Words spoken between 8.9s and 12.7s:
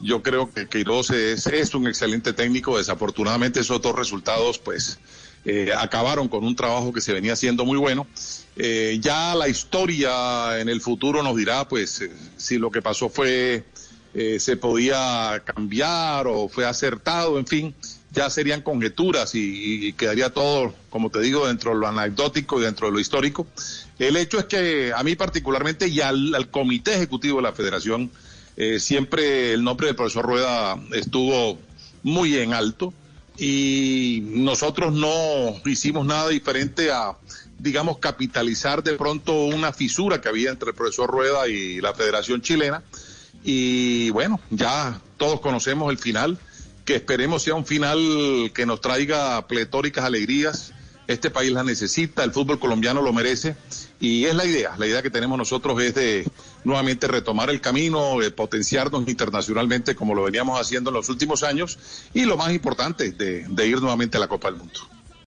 ya la historia en el futuro nos dirá, pues, eh, si lo